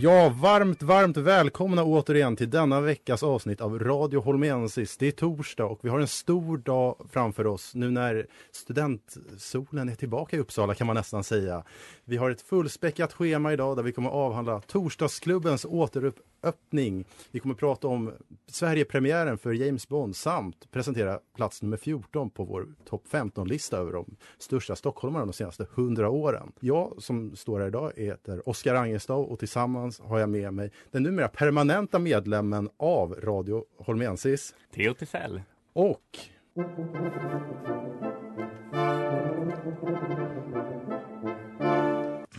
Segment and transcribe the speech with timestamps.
[0.00, 4.96] Ja, varmt, varmt välkomna återigen till denna veckas avsnitt av Radio Holmensis.
[4.96, 9.94] Det är torsdag och vi har en stor dag framför oss nu när studentsolen är
[9.94, 11.64] tillbaka i Uppsala kan man nästan säga.
[12.04, 17.04] Vi har ett fullspäckat schema idag där vi kommer avhandla Torsdagsklubbens återupp återöppning.
[17.30, 18.12] Vi kommer prata om
[18.46, 24.16] Sverigepremiären för James Bond samt presentera plats nummer 14 på vår topp 15-lista över de
[24.38, 26.52] största stockholmarna de senaste 100 åren.
[26.60, 31.02] Jag som står här idag heter Oskar Angestav och tillsammans har jag med mig den
[31.02, 35.42] numera permanenta medlemmen av Radio Holmensis Theo Tisell.
[35.72, 36.18] och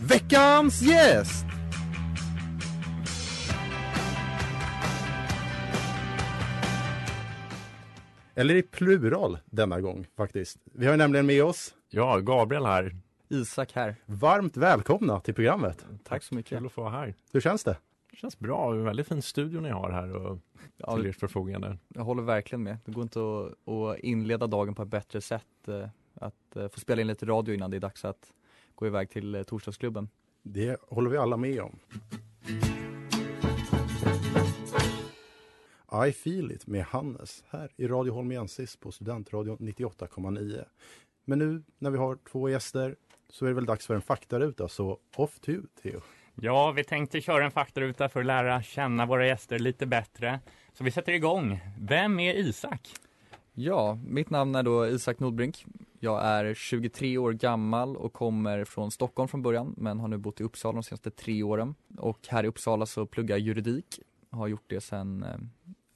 [0.08, 1.59] veckans gäst!
[8.40, 10.58] Eller i plural denna gång faktiskt.
[10.64, 12.96] Vi har nämligen med oss Ja, Gabriel här.
[13.28, 13.96] Isak här.
[14.06, 15.86] varmt välkomna till programmet.
[16.04, 16.58] Tack så mycket.
[16.58, 17.14] Kul att få vara här.
[17.32, 17.76] Hur känns det?
[18.10, 18.72] Det känns bra.
[18.72, 20.38] En väldigt fin studio ni har här och
[20.76, 21.78] Ja, till ert förfogande.
[21.88, 22.76] jag håller verkligen med.
[22.84, 25.68] Det går inte att, att inleda dagen på ett bättre sätt.
[25.68, 28.32] eh, Att eh, få spela in lite radio innan det är dags att
[28.74, 30.08] gå iväg till eh, torsdagsklubben.
[30.42, 31.78] Det håller vi alla med om.
[35.92, 40.64] I feel it med Hannes här i Radio Holmensis på Studentradion 98,9.
[41.24, 42.96] Men nu när vi har två gäster
[43.28, 46.00] så är det väl dags för en faktaruta, så off to you, Theo.
[46.34, 50.40] Ja, vi tänkte köra en faktaruta för att lära känna våra gäster lite bättre.
[50.72, 51.60] Så vi sätter igång.
[51.80, 52.88] Vem är Isak?
[53.52, 55.64] Ja, mitt namn är då Isak Nordbrink.
[55.98, 60.40] Jag är 23 år gammal och kommer från Stockholm från början men har nu bott
[60.40, 61.74] i Uppsala de senaste tre åren.
[61.98, 64.00] Och här i Uppsala så pluggar jag juridik.
[64.30, 65.36] Har gjort det sedan, eh,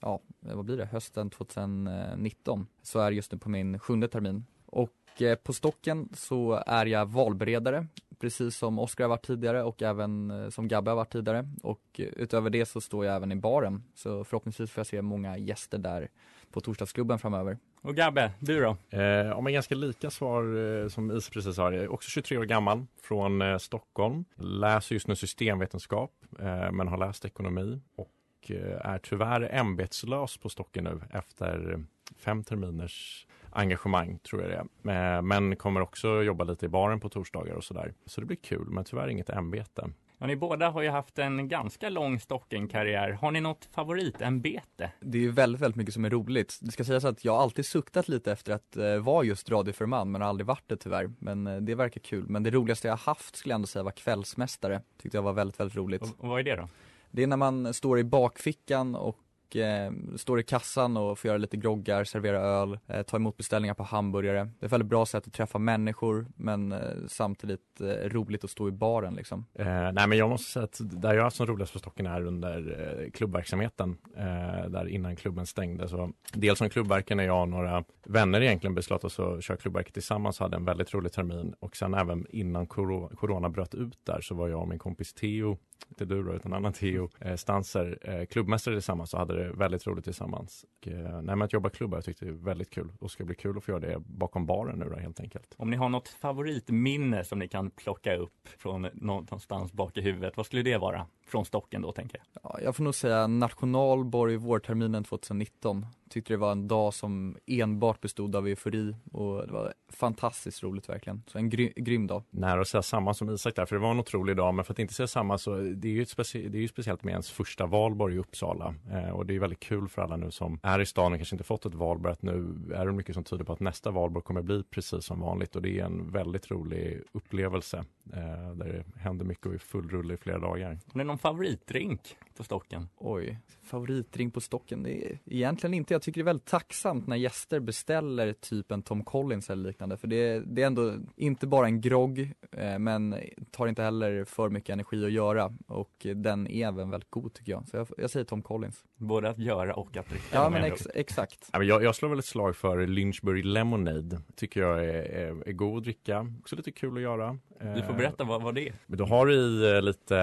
[0.05, 2.67] ja, vad blir det, hösten 2019.
[2.83, 4.47] Så är just nu på min sjunde termin.
[4.67, 7.87] Och eh, på Stocken så är jag valberedare
[8.25, 11.49] precis som Oskar har varit tidigare och även eh, som Gabbe har varit tidigare.
[11.63, 13.83] Och eh, utöver det så står jag även i baren.
[13.95, 16.09] Så förhoppningsvis får jag se många gäster där
[16.51, 17.59] på torsdagsklubben framöver.
[17.81, 18.77] Och Gabbe, du då?
[18.91, 20.43] Eh, ja, men ganska lika svar
[20.83, 21.73] eh, som Is precis sa.
[21.73, 24.25] Jag är också 23 år gammal från eh, Stockholm.
[24.37, 28.14] Läser just nu systemvetenskap eh, men har läst ekonomi och
[28.51, 31.85] eh, är tyvärr ämbetslös på Stocken nu efter
[32.19, 35.17] fem terminers engagemang tror jag det är.
[35.17, 37.95] Eh, Men kommer också jobba lite i baren på torsdagar och sådär.
[38.07, 39.91] Så det blir kul men tyvärr inget ämbete.
[40.19, 43.11] Ja, ni båda har ju haft en ganska lång Stocken-karriär.
[43.11, 44.93] Har ni något favoritämbete?
[45.01, 46.59] Det är ju väldigt, väldigt mycket som är roligt.
[46.63, 50.11] Det ska sägas att jag har alltid suktat lite efter att eh, vara just radioförman
[50.11, 51.11] men har aldrig varit det tyvärr.
[51.19, 52.25] Men eh, det verkar kul.
[52.29, 54.81] Men det roligaste jag haft skulle jag ändå säga var kvällsmästare.
[55.03, 56.03] Tyckte jag var väldigt, väldigt roligt.
[56.03, 56.69] Och, och vad är det då?
[57.15, 61.39] Det är när man står i bakfickan och eh, står i kassan och får göra
[61.39, 64.39] lite groggar, servera öl, eh, ta emot beställningar på hamburgare.
[64.39, 68.51] Det är ett väldigt bra sätt att träffa människor men eh, samtidigt eh, roligt att
[68.51, 69.47] stå i baren liksom.
[69.55, 72.07] Eh, nej men jag måste säga att där jag har haft som roligast på Stocken
[72.07, 72.59] är under
[73.05, 73.97] eh, klubbverksamheten.
[74.17, 75.89] Eh, där innan klubben stängde.
[75.89, 79.95] Så dels som klubbverken när jag och några vänner egentligen beslöt oss att köra klubbverket
[79.95, 81.55] tillsammans hade en väldigt rolig termin.
[81.61, 85.15] Och sen även innan coro- corona bröt ut där så var jag och min kompis
[85.15, 85.59] Theo
[85.89, 89.87] inte du då, utan annan Theo eh, Stanser, eh, klubbmästare tillsammans och hade det väldigt
[89.87, 90.65] roligt tillsammans.
[90.81, 93.25] Och, eh, nej, men att jobba klubbar jag tyckte det var väldigt kul och ska
[93.25, 95.55] bli kul att få göra det bakom baren nu då helt enkelt.
[95.57, 100.37] Om ni har något favoritminne som ni kan plocka upp från någonstans bak i huvudet,
[100.37, 101.07] vad skulle det vara?
[101.27, 102.41] Från Stocken då, tänker jag.
[102.43, 105.87] Ja, jag får nog säga nationalborg vårterminen 2019.
[106.11, 110.89] Tyckte det var en dag som enbart bestod av eufori och det var fantastiskt roligt
[110.89, 111.23] verkligen.
[111.27, 112.23] Så en gry grym dag.
[112.31, 114.73] Nära att säga samma som Isak där, för det var en otrolig dag, men för
[114.73, 117.13] att inte säga samma så det är ju, ett specie- det är ju speciellt med
[117.13, 120.61] ens första valborg i Uppsala eh, och det är väldigt kul för alla nu som
[120.63, 123.25] är i stan och kanske inte fått ett valborg att nu är det mycket som
[123.25, 126.51] tyder på att nästa valborg kommer bli precis som vanligt och det är en väldigt
[126.51, 130.79] rolig upplevelse eh, där det händer mycket och är full rulle i flera dagar.
[131.15, 132.89] En någon favoritdrink på stocken?
[132.97, 134.83] Oj, favoritdrink på stocken?
[134.83, 135.95] Det är egentligen inte.
[135.95, 139.97] Jag tycker det är väldigt tacksamt när gäster beställer typ en Tom Collins eller liknande.
[139.97, 143.17] För det, det är ändå inte bara en grogg, eh, men
[143.51, 145.53] tar inte heller för mycket energi att göra.
[145.67, 147.69] Och den är även väldigt god tycker jag.
[147.69, 148.85] Så jag, jag säger Tom Collins.
[148.97, 150.25] Både att göra och att dricka?
[150.33, 151.51] Ja, men ex, exakt.
[151.53, 154.21] Jag, jag slår väl ett slag för Lynchburg Lemonade.
[154.37, 156.33] Tycker jag är, är, är god att dricka.
[156.41, 157.39] Också lite kul att göra.
[157.75, 158.75] Du får berätta vad, vad det är.
[158.87, 160.15] Men då har du i eh, lite,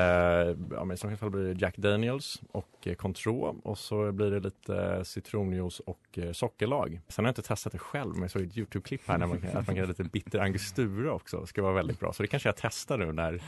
[0.71, 4.31] ja men i så fall blir det Jack Daniels och eh, Contro och så blir
[4.31, 6.99] det lite eh, citronjuice och eh, sockerlag.
[7.07, 9.41] Sen har jag inte testat det själv men jag såg ett Youtube-klipp här när man
[9.41, 11.41] kan, att man kan göra lite bitter angostura också.
[11.41, 12.13] Det ska vara väldigt bra.
[12.13, 13.41] Så det kanske jag testar nu när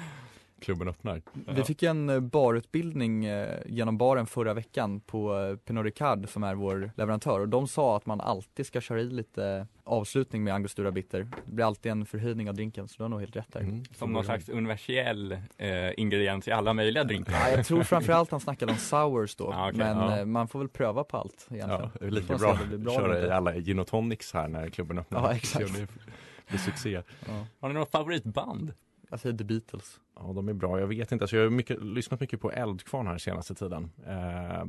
[0.63, 1.21] klubben öppnar.
[1.33, 6.44] Vi fick en eh, barutbildning eh, genom baren förra veckan på eh, Pernod Ricard som
[6.44, 10.54] är vår leverantör och de sa att man alltid ska köra i lite avslutning med
[10.54, 11.19] Angostura Bitter.
[11.45, 13.60] Det blir alltid en förhöjning av drinken så du har nog helt rätt där.
[13.60, 13.83] Mm.
[13.95, 17.33] Som någon slags universell eh, ingrediens i alla möjliga drinkar.
[17.33, 20.25] Ja, jag tror framförallt han snackade om sours då, Ja, okej, men ja.
[20.25, 21.89] man får väl pröva på allt Ja, egentligen.
[22.00, 25.21] det är lika bra att köra i alla gin och tonics här när klubben öppnar.
[25.24, 25.74] Ja, exakt.
[25.74, 25.88] Det
[26.48, 27.01] blir succé.
[27.27, 27.45] Ja.
[27.60, 28.74] Har ni något favoritband?
[29.13, 30.00] Jag säger The Beatles.
[30.15, 30.80] Ja, de är bra.
[30.80, 31.24] Jag vet inte.
[31.24, 33.92] Alltså, jag har mycket, lyssnat mycket på Eldkvarn här senaste tiden.
[34.06, 34.62] Eh,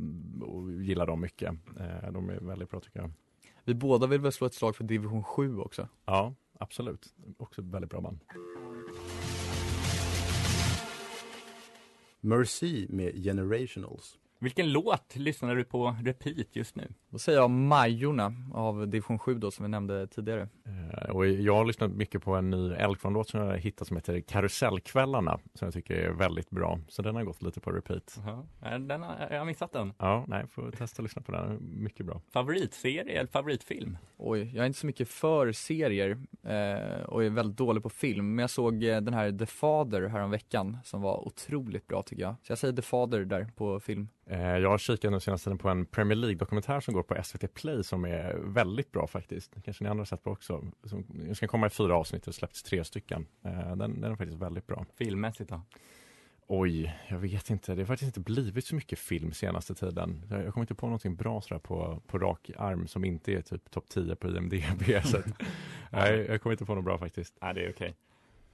[0.48, 1.48] och gillar dem mycket.
[1.80, 3.10] Eh, de är väldigt bra tycker jag.
[3.64, 5.88] Vi båda vill väl slå ett slag för division 7 också?
[6.04, 7.14] Ja, absolut.
[7.38, 8.20] Också ett väldigt bra band.
[12.20, 14.18] Mercy med Generationals.
[14.44, 16.92] Vilken låt lyssnar du på repeat just nu?
[17.10, 20.48] Då säger jag Majorna av division 7 då som vi nämnde tidigare.
[20.66, 24.20] Eh, och jag har lyssnat mycket på en ny Eldkvarn-låt som jag hittat som heter
[24.20, 25.38] Karusellkvällarna.
[25.54, 26.78] Som jag tycker är väldigt bra.
[26.88, 28.20] Så den har gått lite på repeat.
[28.60, 29.92] Ja, Den har, jag har missat den.
[29.98, 31.58] Ja, nej, får testa att lyssna på den.
[31.60, 32.20] Mycket bra.
[32.32, 33.98] Favoritserie eller favoritfilm?
[34.16, 36.10] Oj, jag är inte så mycket för serier
[36.42, 38.34] eh, och är väldigt dålig på film.
[38.34, 42.34] Men jag såg eh, den här The Father häromveckan som var otroligt bra tycker jag.
[42.42, 44.08] Så jag säger The Father där på film.
[44.26, 47.54] Eh, Jag har kikat nu senaste tiden på en Premier League-dokumentär som går på SVT
[47.54, 49.54] Play som är väldigt bra faktiskt.
[49.64, 50.64] Kanske ni andra har sett på också.
[50.84, 53.26] Som, det ska komma i fyra avsnitt och släppts tre stycken.
[53.44, 54.86] Eh, Den, den är faktiskt väldigt bra.
[54.96, 55.60] Filmmässigt då?
[56.46, 57.74] Oj, jag vet inte.
[57.74, 60.22] Det har faktiskt inte blivit så mycket film senaste tiden.
[60.30, 63.40] Jag jag kommer inte på någonting bra sådär på, på rak arm som inte är
[63.42, 64.82] typ topp 10 på IMDB.
[65.04, 65.18] så
[65.90, 67.34] nej, jag kommer inte på något bra faktiskt.
[67.42, 67.94] Nej, det är okej.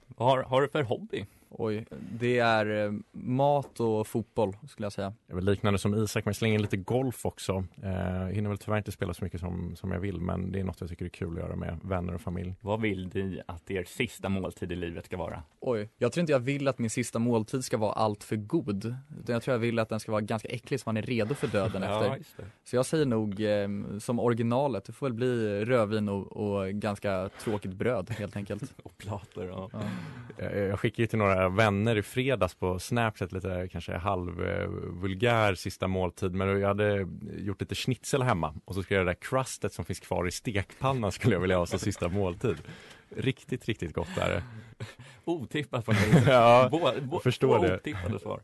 [0.07, 1.25] Vad har, har du för hobby?
[1.53, 1.85] Oj,
[2.19, 5.13] det är eh, mat och fotboll skulle jag säga.
[5.27, 7.63] Jag är väl liknande som Isak, men jag slänger in lite golf också.
[7.83, 10.63] Eh, hinner väl tyvärr inte spela så mycket som, som jag vill, men det är
[10.63, 12.55] något jag tycker är kul att göra med vänner och familj.
[12.61, 15.43] Vad vill ni att er sista måltid i livet ska vara?
[15.59, 18.95] Oj, jag tror inte jag vill att min sista måltid ska vara allt för god.
[19.19, 21.35] Utan jag tror jag vill att den ska vara ganska äcklig så man är redo
[21.35, 22.17] för döden Ja, efter.
[22.17, 22.43] just det.
[22.63, 27.29] Så jag säger nog eh, som originalet, det får väl bli rödvin och, och ganska
[27.43, 28.73] tråkigt bröd helt enkelt.
[28.83, 29.71] Och plator och...
[29.73, 29.81] Ja.
[30.45, 35.53] Eh, Jag skickade ju till några vänner i fredags på Snapchat lite kanske halv eh,
[35.53, 37.07] sista måltid men jag hade
[37.37, 40.27] gjort lite schnitzel hemma och så skulle jag göra det där crustet som finns kvar
[40.27, 42.57] i stekpannan skulle jag vilja ha som sista måltid.
[43.15, 44.43] Riktigt, riktigt gott är det.
[45.25, 46.23] Otippat mig.
[46.27, 46.69] Ja,
[47.11, 47.75] jag förstår två det.
[47.75, 48.41] otippade svar.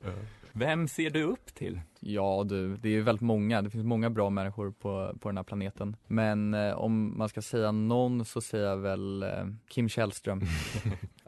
[0.57, 1.81] Vem ser du upp till?
[1.99, 5.37] Ja du, det är ju väldigt många, det finns många bra människor på, på den
[5.37, 5.95] här planeten.
[6.07, 9.29] Men eh, om man ska säga någon så säger jag väl eh,
[9.69, 10.41] Kim Källström.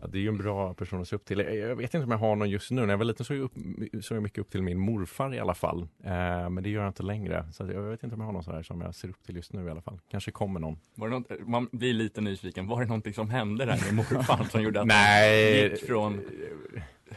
[0.01, 1.39] Ja, det är ju en bra person att se upp till.
[1.39, 2.81] Jag jag vet inte om jag har någon just nu.
[2.81, 3.53] När jag var liten såg jag, upp,
[4.01, 5.81] såg jag mycket upp till min morfar i alla fall.
[6.03, 7.45] Eh, men det gör jag inte längre.
[7.51, 9.35] Så jag vet inte om jag har någon sån här som jag ser upp till
[9.35, 9.99] just nu i alla fall.
[10.11, 10.79] Kanske kommer någon.
[10.95, 14.43] Var det något, man blir lite nyfiken, var det någonting som hände där med morfar
[14.43, 15.63] som gjorde att Nej.
[15.71, 16.21] gick från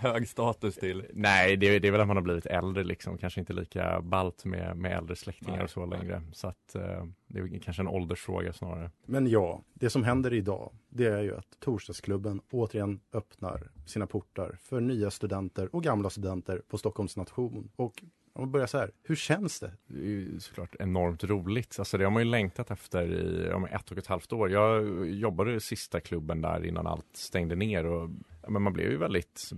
[0.02, 3.18] hög status till Nej, det, är- det är väl att man har blivit äldre liksom.
[3.18, 5.98] Kanske inte lika balt med, med äldre släktingar Nej, och så nej.
[5.98, 6.22] längre.
[6.32, 8.90] Så att eh, det är kanske en åldersfråga snarare.
[9.06, 14.56] Men ja, det som händer idag, det är ju att Torsdagsklubben återigen öppnar sina portar
[14.62, 17.70] för nya studenter och gamla studenter på Stockholms nation.
[17.76, 18.02] Och
[18.34, 19.72] om vi börjar så här, hur känns det?
[19.86, 21.76] Det är ju såklart enormt roligt.
[21.78, 24.50] Alltså det har man ju längtat efter i men ett och ett halvt år.
[24.50, 28.10] Jag jobbade i sista klubben där innan allt stängde ner och
[28.48, 29.50] men man blev ju väldigt,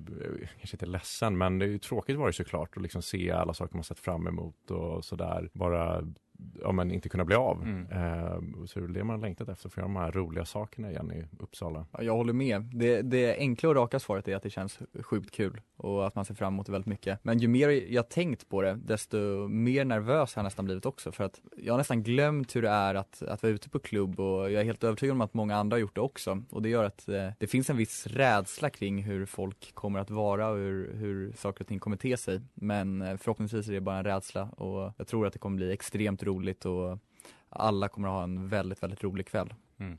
[0.58, 3.54] kanske inte ledsen, men det är ju tråkigt var det såklart att liksom se alla
[3.54, 5.50] saker man sett fram emot och sådär.
[5.52, 6.02] Bara
[6.62, 7.62] ja, men inte kunna bli av.
[7.62, 7.86] Mm.
[7.90, 10.90] Eh, så det är det man längtat efter, för att göra de här roliga sakerna
[10.90, 11.86] igen i Uppsala.
[11.92, 12.62] Ja, jag håller med.
[12.62, 16.24] Det, det enkla och raka svaret är att det känns sjukt kul och att man
[16.24, 17.18] ser fram emot det väldigt mycket.
[17.22, 21.12] Men ju mer jag tänkt på det, desto mer nervös har jag nästan blivit också
[21.12, 24.20] för att jag har nästan glömt hur det är att, att vara ute på klubb
[24.20, 26.42] och jag är helt övertygad om att många andra har gjort det också.
[26.50, 30.10] Och det gör att eh, det finns en viss rädsla kring hur folk kommer att
[30.10, 32.40] vara och hur, hur saker och ting kommer te sig.
[32.54, 35.72] Men eh, förhoppningsvis är det bara en rädsla och jag tror att det kommer bli
[35.72, 36.98] extremt roligt och
[37.48, 39.54] alla kommer att ha en väldigt, väldigt rolig kväll.
[39.78, 39.98] Mm.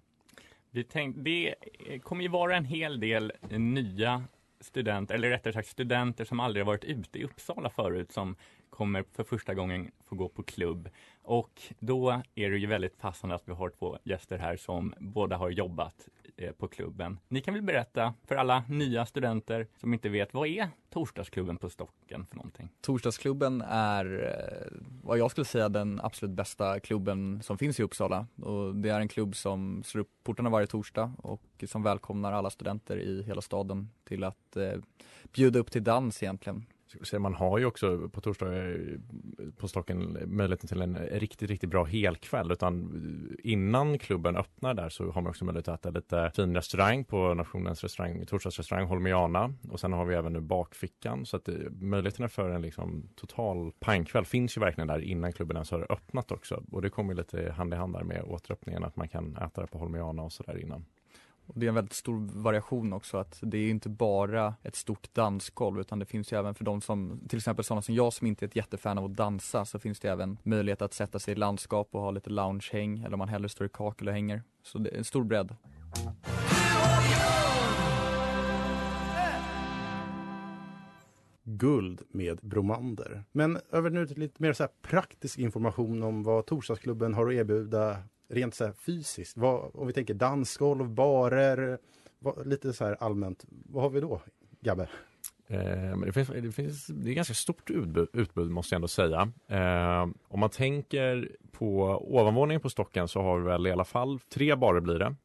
[0.72, 1.56] Vi tänkte, det
[2.04, 4.24] kommer ju vara en hel del nya
[4.60, 8.36] studenter, eller rättare sagt studenter som aldrig varit ute i Uppsala förut som
[8.70, 10.90] kommer för första gången få gå på klubb.
[11.22, 15.38] Och då är det ju väldigt passande att vi har två gäster här som båda
[15.38, 17.20] har jobbat Eh, på klubben.
[17.28, 21.70] Ni kan väl berätta för alla nya studenter som inte vet, vad är Torsdagsklubben på
[21.70, 22.70] Stocken för någonting?
[22.82, 28.28] Torsdagsklubben är eh, vad jag skulle säga den absolut bästa klubben som finns i Uppsala
[28.42, 32.50] och det är en klubb som slår upp portarna varje torsdag och som välkomnar alla
[32.50, 34.74] studenter i hela staden till att eh,
[35.34, 36.66] bjuda upp till dans egentligen.
[37.20, 38.80] Man har ju också på torsdagar
[39.40, 42.52] eh, på Stocken möjligheten till en riktigt, riktigt bra helkväll.
[42.52, 42.82] Utan
[43.44, 47.04] eh, innan klubben öppnar där så har man också möjlighet att äta lite fin restaurang
[47.04, 49.54] på Nationens restaurang, torsdagsrestaurang Holmiana.
[49.72, 51.26] Och sen har vi även nu bakfickan.
[51.26, 55.58] Så att det, möjligheterna för en liksom total pangkväll finns ju verkligen där innan klubben
[55.58, 56.64] ens har öppnat också.
[56.72, 59.68] Och det kommer lite hand i hand där med återöppningen att man kan äta det
[59.68, 60.86] på Holmiana och så där innan.
[61.48, 65.14] Och det är en väldigt stor variation också att det är inte bara ett stort
[65.14, 68.28] dansgolv utan det finns ju även för de som, till exempel sådana som jag som
[68.28, 71.32] inte är ett jättefan av att dansa så finns det även möjlighet att sätta sig
[71.32, 74.44] i landskap och ha lite loungehäng eller om man hellre står i kakel och hänger.
[74.64, 75.56] Så det är en stor bredd.
[81.44, 83.24] Guld med Bromander.
[83.32, 87.34] Men över nu till lite mer så här praktisk information om vad Torsdagsklubben har att
[87.34, 89.38] erbjuda rent så här fysiskt.
[89.38, 91.78] Vad, om vi tänker dansgolv, barer,
[92.20, 93.46] vad, lite så här allmänt.
[93.50, 94.22] Vad har vi då,
[94.62, 94.88] Gabbe?
[95.48, 98.88] Eh, men det, finns, det, finns, det är ganska stort utbud, utbud måste jag ändå
[98.88, 99.32] säga.
[99.48, 101.82] Eh, om man tänker på
[102.16, 105.16] ovanvåningen på Stocken så har vi väl i alla fall tre barer blir det.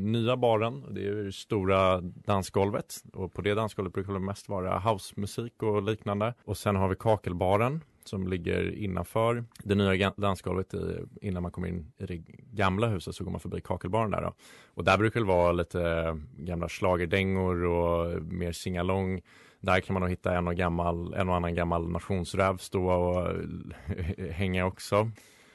[0.00, 4.78] Nya baren, det är det stora dansgolvet och på det dansgolvet brukar det mest vara
[4.78, 6.34] housemusik och liknande.
[6.44, 11.68] Och sen har vi kakelbaren som ligger innanför det nya dansgolvet i, innan man kommer
[11.68, 12.16] in i det
[12.52, 14.22] gamla huset så går man förbi kakelbaren där.
[14.22, 14.34] Då.
[14.66, 19.20] Och där brukar det vara lite eh, gamla slagerdängor och mer singalong.
[19.60, 23.30] Där kan man nog hitta en och, gammal, en och annan gammal nationsräv stå och
[23.30, 25.10] eh, hänga också.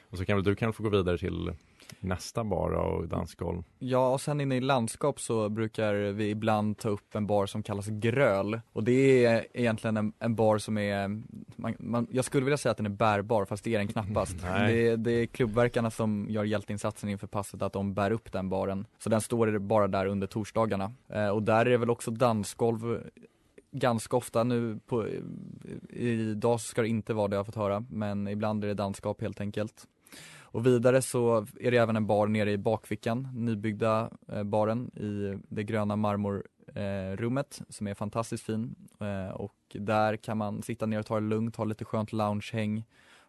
[0.10, 1.54] Och så kan väl du kanske få gå vidare till
[2.00, 3.64] nästa bar och dansgolv.
[3.80, 7.64] Ja, och sen inne i landskap så brukar vi ibland ta upp en bar som
[7.64, 8.62] kallas Gröl.
[8.74, 11.08] Och det är egentligen en, en bar som är,
[11.56, 14.36] man, man, jag skulle vilja säga att den är bärbar, fast det är den knappast.
[14.68, 18.86] det, det, är klubbverkarna som gör hjälteinsatsen inför passet, att de bär upp den baren.
[19.00, 20.94] Så den står bara där under torsdagarna.
[21.10, 23.04] Eh, och där är det väl också dansgolv
[23.72, 25.08] ganska ofta nu på,
[25.90, 29.22] idag ska det inte vara det jag har fått höra, men ibland är det dansskap
[29.22, 29.88] helt enkelt.
[30.52, 35.40] Och vidare så är det även en bar nere i bakfickan, nybyggda eh, baren i
[35.48, 38.76] det gröna marmorrummet eh, som är fantastiskt fin.
[39.00, 42.84] Eh, och där kan man sitta ner och ta det lugnt, ha lite skönt loungehäng,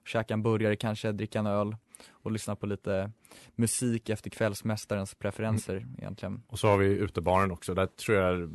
[0.05, 1.77] käka en burgare kanske, dricka en öl
[2.23, 3.11] och lyssna på lite
[3.57, 5.95] musik efter kvällsmästarens preferenser mm.
[5.99, 6.43] egentligen.
[6.47, 7.75] Och så har vi utebaren också.
[7.75, 8.51] Där tror jag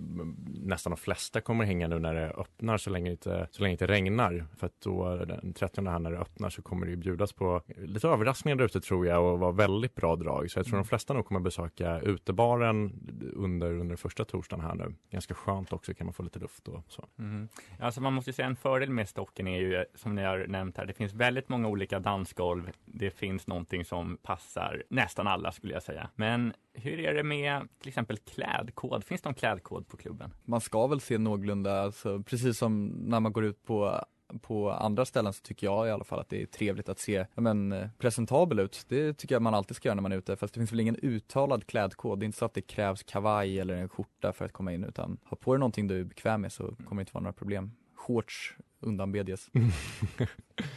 [0.47, 3.71] nästan de flesta kommer hänga nu när det öppnar så länge det inte, så länge
[3.71, 4.45] det inte regnar.
[4.57, 7.61] För att då den 30 här när det öppnar så kommer det ju bjudas på
[7.77, 10.51] lite överraskningar där ute tror jag och vara väldigt bra drag.
[10.51, 10.83] Så jag tror mm.
[10.83, 12.93] de flesta nog kommer besöka utebaren
[13.33, 14.95] under, under första torsdagen här nu.
[15.11, 17.05] Ganska skönt också kan man få lite luft och så.
[17.19, 17.47] Mm.
[17.79, 20.85] Alltså man måste säga en fördel med Stocken är ju som ni har nämnt här.
[20.85, 22.71] Det finns väldigt många olika dansgolv.
[22.85, 26.09] Det finns någonting som passar nästan alla skulle jag säga.
[26.15, 29.03] Men hur är det med till exempel klädkod?
[29.03, 30.33] Finns det någon klädkod på klubben?
[30.43, 34.05] Man ska väl se någorlunda, alltså, precis som när man går ut på
[34.41, 37.25] på andra ställen så tycker jag i alla fall att det är trevligt att se
[37.35, 38.85] men, eh, presentabel ut.
[38.87, 40.35] Det tycker jag man alltid ska göra när man är ute.
[40.35, 42.19] Fast det finns väl ingen uttalad klädkod.
[42.19, 44.83] Det är inte så att det krävs kavaj eller en skjorta för att komma in
[44.83, 47.33] utan ha på dig någonting du är bekväm med så kommer det inte vara några
[47.33, 47.71] problem.
[47.95, 49.49] Shorts undanbedjes.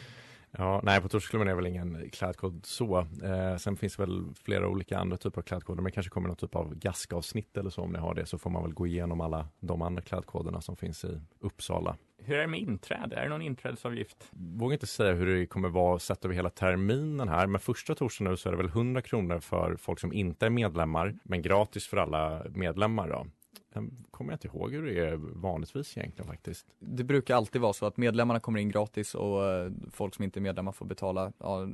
[0.60, 2.98] Ja, nej på Torsklubben är väl ingen klädkod så.
[2.98, 6.36] Eh, sen finns det väl flera olika andra typer av klädkoder, men kanske kommer någon
[6.36, 9.20] typ av gaskavsnitt eller så om ni har det, så får man väl gå igenom
[9.20, 11.96] alla de andra klädkoderna som finns i Uppsala.
[12.22, 13.16] Hur är det med inträde?
[13.16, 14.28] Är det någon inträdesavgift?
[14.30, 18.30] Vågar inte säga hur det kommer vara sett över hela terminen här, men första torsdagen
[18.30, 21.86] nu så är det väl 100 kronor för folk som inte är medlemmar, men gratis
[21.86, 23.26] för alla medlemmar då.
[23.72, 26.66] Sen kommer jag inte ihåg hur det är vanligtvis egentligen faktiskt.
[26.78, 30.38] Det brukar alltid vara så att medlemmarna kommer in gratis och uh, folk som inte
[30.38, 31.68] är medlemmar får betala ja,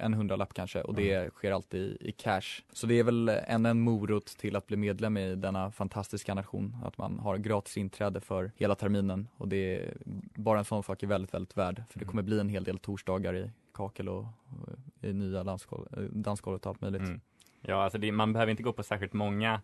[0.00, 1.30] en hundralapp kanske och det mm.
[1.30, 2.62] sker alltid i, i cash.
[2.72, 6.76] Så det är väl ännu en morot till att bli medlem i denna fantastiska nation,
[6.84, 9.96] att man har gratis inträde för hela terminen och det är
[10.34, 12.10] bara en sån sak är väldigt, väldigt värd för det mm.
[12.10, 16.80] kommer bli en hel del torsdagar i kakel och, och i nya dansgolvet och allt
[16.80, 17.02] möjligt.
[17.02, 17.20] Mm.
[17.60, 19.60] Ja, alltså det, man behöver inte gå på särskilt många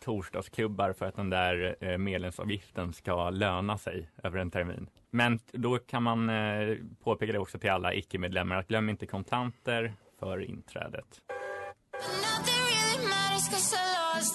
[0.00, 4.86] torsdagsklubbar för att den där eh, medlemsavgiften ska löna sig över en termin.
[5.10, 9.94] Men då kan man eh, påpeka det också till alla icke-medlemmar att glöm inte kontanter
[10.18, 11.20] för inträdet.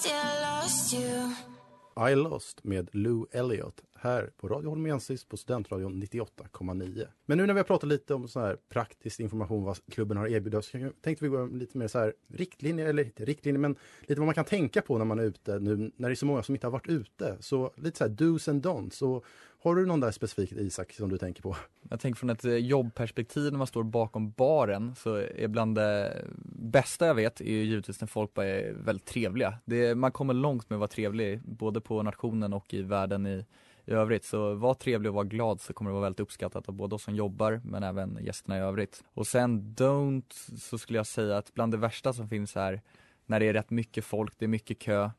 [0.06, 1.55] I Lost
[2.00, 7.06] i Lost med Lou Elliott här på Radio Holmensis på Studentradion 98,9.
[7.26, 10.26] Men nu när vi har pratat lite om så här praktisk information vad klubben har
[10.26, 14.20] erbjudit oss, tänkte vi gå lite mer så här riktlinjer, eller inte riktlinjer, men lite
[14.20, 16.42] vad man kan tänka på när man är ute nu när det är så många
[16.42, 17.36] som inte har varit ute.
[17.40, 19.02] Så lite så här dos and don'ts.
[19.02, 19.24] Och
[19.68, 21.56] har du någon där specifikt Isak som du tänker på?
[21.90, 26.24] Jag tänker från ett eh, jobbperspektiv när man står bakom baren så är bland det
[26.46, 29.58] bästa jag vet är ju givetvis när folk bara är väldigt trevliga.
[29.64, 33.46] Det, man kommer långt med att vara trevlig både på nationen och i världen i,
[33.84, 34.24] i övrigt.
[34.24, 37.02] Så var trevlig och var glad så kommer det vara väldigt uppskattat av både oss
[37.02, 39.04] som jobbar men även gästerna i övrigt.
[39.14, 42.80] Och sen don't så skulle jag säga att bland det värsta som finns här
[43.26, 45.10] när det är rätt mycket folk, det är mycket kö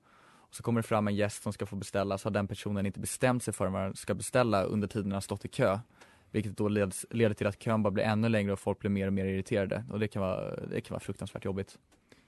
[0.50, 2.86] och så kommer det fram en gäst som ska få beställa så har den personen
[2.86, 5.80] inte bestämt sig för vad den ska beställa under tiden den har stått i kö.
[6.32, 9.08] Vilket då leds, leder till att kön bara blir ännu längre och folk blir mer
[9.08, 11.77] och mer irriterade och det kan vara, det kan vara fruktansvärt jobbigt.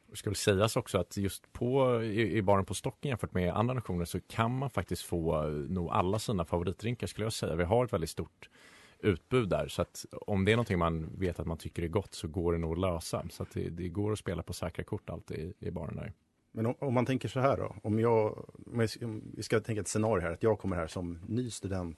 [0.09, 3.53] Det ska väl sägas också att just på, i, i baren på Stocken jämfört med
[3.53, 7.55] andra nationer så kan man faktiskt få eh, nog alla sina favoritdrinkar skulle jag säga.
[7.55, 8.49] Vi har ett väldigt stort
[8.99, 12.13] utbud där så att om det är någonting man vet att man tycker är gott
[12.13, 13.25] så går det nog att lösa.
[13.29, 16.13] Så att det, det går att spela på säkra kort alltid i, i baren där.
[16.51, 18.45] Men om, om, man tänker så här då, om jag,
[19.01, 21.97] om vi ska tänka ett scenario här, att jag kommer här som ny student,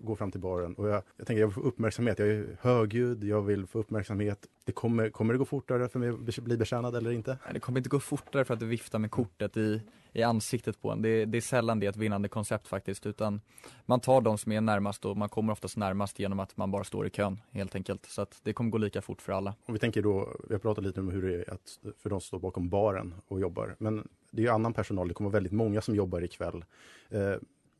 [0.00, 3.24] går fram till baren och jag, jag tänker jag vill få uppmärksamhet, jag är högljudd,
[3.24, 4.46] jag vill få uppmärksamhet.
[4.64, 7.38] Det kommer, kommer det gå fortare för mig att bli betjänad eller inte?
[7.44, 9.80] Nej, det kommer inte gå fortare för att du viftar med kortet i,
[10.12, 11.02] i ansiktet på en.
[11.02, 13.40] Det, det, är sällan det är ett vinnande koncept faktiskt, utan
[13.86, 16.84] man tar de som är närmast och man kommer oftast närmast genom att man bara
[16.84, 18.06] står i kön helt enkelt.
[18.06, 19.54] Så att det kommer gå lika fort för alla.
[19.66, 22.20] Om vi tänker då, vi har pratat lite om hur det är att, för de
[22.20, 25.52] som står bakom baren och jobbar, men det är ju annan personal, det kommer väldigt
[25.52, 26.64] många som jobbar ikväll.
[27.10, 27.34] Eh,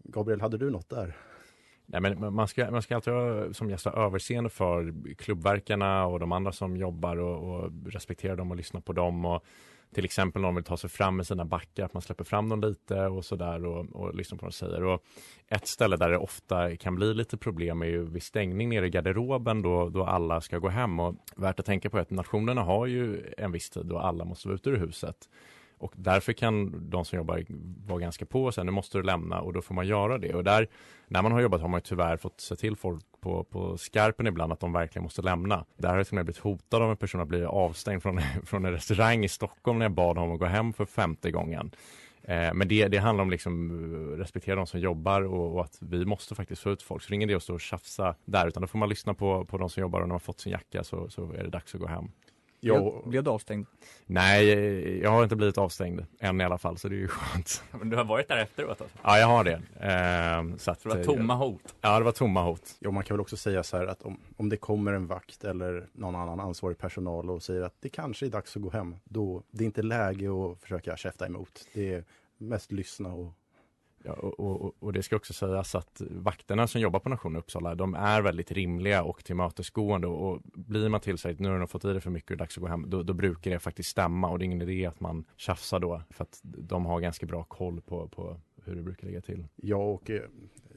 [0.04, 1.16] Gabriel, hade du något där?
[1.86, 6.20] Nej, men man, ska, man ska alltid ha, som gäst ha överseende för klubbverkarna och
[6.20, 9.24] de andra som jobbar och, och respektera dem och lyssna på dem.
[9.24, 9.44] Och
[9.94, 12.60] till exempel någon vill ta sig fram med sina backar, att man släpper fram dem
[12.60, 14.84] lite och sådär och, och lyssnar på vad de säger.
[14.84, 15.02] Och
[15.48, 18.90] ett ställe där det ofta kan bli lite problem är ju vid stängning nere i
[18.90, 21.00] garderoben då, då alla ska gå hem.
[21.00, 24.24] Och värt att tänka på är att nationerna har ju en viss tid då alla
[24.24, 25.16] måste vara ute ur huset.
[25.82, 27.44] Och därför kan de som jobbar
[27.86, 30.34] vara ganska på och säga nu måste du lämna och då får man göra det.
[30.34, 30.68] Och där,
[31.08, 34.52] när man har jobbat har man tyvärr fått se till folk på, på skarpen ibland
[34.52, 35.64] att de verkligen måste lämna.
[35.76, 38.20] Där har jag till och med blivit hotad av en person att bli avstängd från,
[38.44, 41.70] från en restaurang i Stockholm när jag bad honom att gå hem för femte gången.
[42.22, 45.78] Eh, men det, det handlar om liksom eh, respektera de som jobbar och, och, att
[45.80, 47.02] vi måste faktiskt få ut folk.
[47.02, 49.14] Så det är ingen idé att stå och tjafsa där utan då får man lyssna
[49.14, 51.50] på, på de som jobbar och när man fått sin jacka så, så är det
[51.50, 52.08] dags att gå hem.
[52.64, 53.02] Jag...
[53.06, 53.66] Blev du avstängd?
[54.06, 57.64] Nej, jag har inte blivit avstängd än i alla fall, så det är ju skönt.
[57.70, 58.98] Men du har varit där efteråt alltså?
[59.02, 59.62] Ja, jag har det.
[59.80, 61.74] Ehm, så, att, så det var tomma hot?
[61.80, 62.76] Ja, det var tomma hot.
[62.80, 65.44] Jo, man kan väl också säga så här att om, om det kommer en vakt
[65.44, 68.96] eller någon annan ansvarig personal och säger att det kanske är dags att gå hem,
[69.04, 71.66] då det är inte läge att försöka käfta emot.
[71.74, 72.04] Det är
[72.38, 73.32] mest lyssna och
[74.04, 77.74] Ja, och, och, och, det ska också sägas att vakterna som jobbar på Nationen Uppsala,
[77.74, 80.06] de är väldigt rimliga och tillmötesgående.
[80.06, 82.36] Och blir man till sig att nu har de fått i det för mycket och
[82.36, 84.30] det är dags att gå hem, då, då, brukar det faktiskt stämma.
[84.30, 87.44] Och det är ingen idé att man tjafsar då för att de har ganska bra
[87.44, 89.46] koll på, på hur det brukar ligga till.
[89.56, 90.22] Ja, och eh,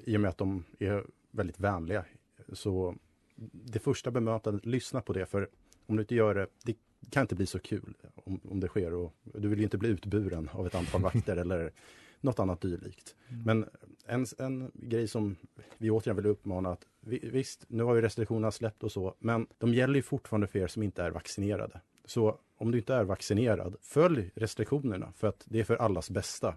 [0.04, 2.06] i och med att de är väldigt vänliga
[2.54, 2.96] så
[3.52, 5.50] det första bemötandet, lyssna på det för
[5.86, 6.76] om du inte gör det, det
[7.10, 8.94] kan inte bli så kul om, om det sker.
[8.94, 11.72] Och du vill ju inte bli utburen av ett antal vakter eller
[12.26, 13.16] något annat dylikt.
[13.28, 13.44] Mm.
[13.44, 13.66] Men
[14.06, 15.36] en, en grej som
[15.78, 19.74] vi återigen vill uppmana att visst, nu har ju restriktionerna släppt och så, men de
[19.74, 21.82] gäller ju fortfarande för er som inte är vaccinerade.
[22.06, 26.56] Så om du inte är vaccinerad, följ restriktionerna för att det är för allas bästa.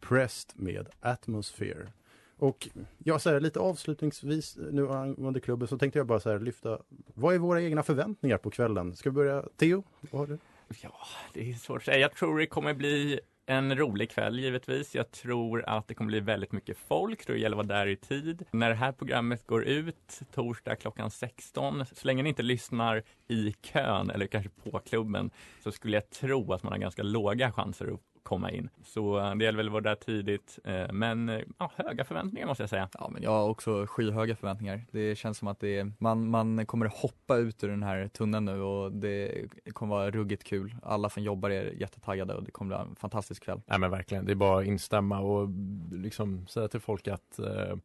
[0.00, 1.92] Pressed med Atmosphere.
[2.36, 2.68] Och
[2.98, 6.78] ja, så här, lite avslutningsvis nu angående klubben så tänkte jag bara så här lyfta,
[7.14, 8.96] vad är våra egna förväntningar på kvällen?
[8.96, 9.44] Ska vi börja?
[9.56, 10.38] Theo, vad har du?
[10.82, 10.92] Ja,
[11.32, 11.98] det är svårt att säga.
[11.98, 14.94] Jag tror det kommer bli en rolig kväll givetvis.
[14.94, 17.20] Jag tror att det kommer bli väldigt mycket folk.
[17.20, 18.44] Jag tror det gäller att vara där i tid.
[18.50, 23.52] När det här programmet går ut torsdag klockan 16, så länge ni inte lyssnar i
[23.52, 25.30] kön eller kanske på klubben,
[25.62, 28.68] så skulle jag tro att man har ganska låga chanser att komma in.
[28.84, 30.58] Så eh, det gäller väl att vara där tidigt.
[30.64, 32.88] Eh, men eh, ja, höga förväntningar måste jag säga.
[32.94, 34.86] Ja, men jag har också skyhöga förväntningar.
[34.90, 38.44] Det känns som att det är, man, man kommer hoppa ut ur den här tunneln
[38.44, 40.74] nu och det kommer vara ruggigt kul.
[40.82, 43.60] Alla som jobbar är jättetaggade och det kommer bli en fantastisk kväll.
[43.66, 45.48] Nej men verkligen, det är bara att instämma och
[45.92, 47.76] liksom säga till folk att eh,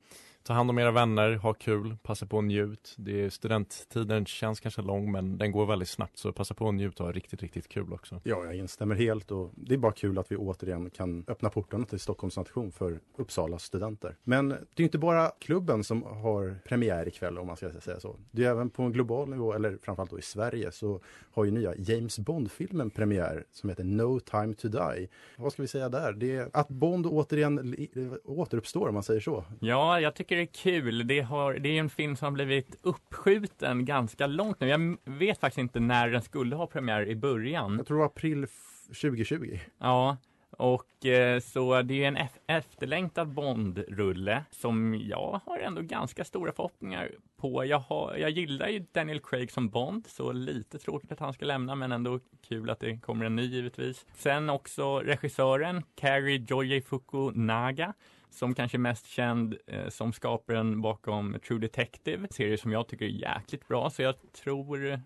[0.49, 2.95] ta hand om era vänner, ha kul, passa på att njut.
[2.97, 6.73] Det är studenttiden känns kanske lång men den går väldigt snabbt så passa på att
[6.73, 8.21] njuta och ha riktigt, riktigt kul också.
[8.23, 11.85] Ja, jag instämmer helt och det är bara kul att vi återigen kan öppna portarna
[11.85, 14.15] till Stockholms nation för Uppsalas studenter.
[14.23, 18.15] Men det är inte bara klubben som har premiär ikväll om man ska säga så.
[18.31, 21.51] Det är även på en global nivå, eller framförallt då i Sverige, så har ju
[21.51, 25.07] nya James Bond-filmen premiär som heter No time to die.
[25.37, 26.13] Vad ska vi säga där?
[26.13, 27.75] Det är att Bond återigen
[28.23, 29.43] återuppstår om man säger så.
[29.59, 31.07] Ja, jag tycker det är kul.
[31.07, 34.67] Det, har, det är en film som har blivit uppskjuten ganska långt nu.
[34.67, 37.77] Jag vet faktiskt inte när den skulle ha premiär i början.
[37.77, 39.59] Jag tror april f- 2020.
[39.79, 40.17] Ja,
[40.51, 46.51] och eh, så det är en ef- efterlängtad Bond-rulle som jag har ändå ganska stora
[46.51, 47.65] förhoppningar på.
[47.65, 51.45] Jag, har, jag gillar ju Daniel Craig som Bond, så lite tråkigt att han ska
[51.45, 54.05] lämna, men ändå kul att det kommer en ny givetvis.
[54.15, 57.93] Sen också regissören Cary Joye Fukunaga
[58.29, 63.09] som kanske mest känd eh, som skaparen bakom True Detective, serie som jag tycker är
[63.09, 64.99] jäkligt bra, så jag tror eh,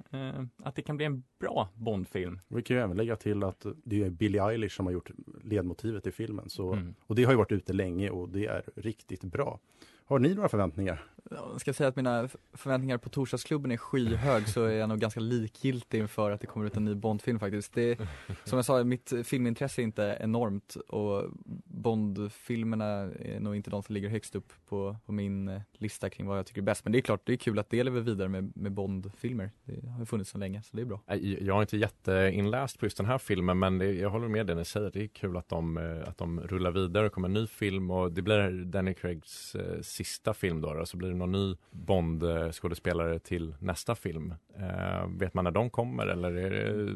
[0.64, 2.40] att det kan bli en bra Bond-film.
[2.48, 5.12] Vi kan ju även lägga till att det är Billie Eilish som har gjort
[5.44, 6.50] ledmotivet i filmen.
[6.50, 6.96] Så, Mm.
[7.08, 9.60] Och det har ju varit ute länge och det är riktigt bra.
[10.06, 11.04] Har ni några förväntningar?
[11.32, 15.20] Jag ska säga att mina förväntningar på torsdagsklubben är skyhög så är jag nog ganska
[15.20, 17.74] likgiltig inför att det kommer ut en ny Bondfilm faktiskt.
[17.74, 18.00] Det,
[18.44, 21.24] som jag sa, mitt filmintresse är inte enormt och
[21.66, 22.86] Bondfilmerna
[23.20, 26.38] är nog inte de som ligger högst upp på, på min eh, lista kring vad
[26.38, 26.86] jag tycker är bäst.
[26.86, 29.52] Men det är klart, det är kul att det lever vidare med, med Bondfilmer.
[29.64, 31.02] Det har ju funnits så länge, så det är bra.
[31.08, 34.48] Nej, Jag är inte jätteinläst på just den här filmen men det, jag håller med
[34.48, 34.92] det ni säger.
[34.94, 37.92] Det är kul att de, eh, att de rullar vidare och kommer en ny film
[37.92, 41.56] och det blir Danny Craigs eh, sista film då, då så blir det någon ny
[41.72, 44.34] Bond-skådespelare till nästa film.
[44.56, 46.96] Eh, vet man när de kommer eller är det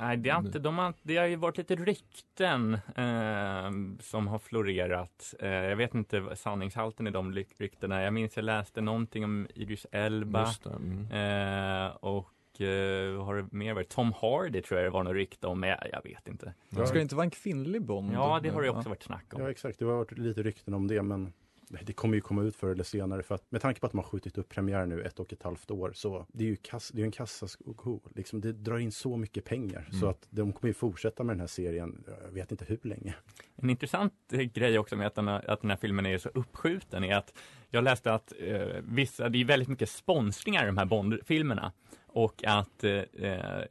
[0.00, 4.38] Nej, det har, inte, de har, det har ju varit lite rykten eh, som har
[4.38, 5.34] florerat.
[5.40, 8.02] Eh, jag vet inte vad sanningshalten i de ryktena.
[8.02, 11.86] Jag minns jag läste någonting om Idris Elba Just det, mm.
[11.86, 13.88] eh, och eh, vad har det mer varit?
[13.88, 16.54] Tom Hardy tror jag det var något rykte om, men jag, jag vet inte.
[16.70, 18.12] Ska det inte vara en kvinnlig Bond?
[18.14, 19.42] Ja, det har det också varit snack om.
[19.42, 21.32] Ja exakt, det har varit lite rykten om det men
[21.82, 23.98] det kommer ju komma ut förr eller senare för att med tanke på att de
[23.98, 26.90] har skjutit upp premiär nu ett och ett halvt år så det är ju kass,
[26.94, 28.00] det är en kassasko.
[28.14, 30.08] Liksom, det drar in så mycket pengar så Mm.
[30.08, 33.14] att de kommer ju fortsätta med den här serien, jag vet inte hur länge.
[33.56, 36.28] En intressant eh, grej också med att den, här, att den här filmen är så
[36.28, 37.34] uppskjuten är att
[37.70, 41.72] jag läste att eh, vissa, det är väldigt mycket sponsringar i de här Bond-filmerna
[42.06, 43.02] och att eh,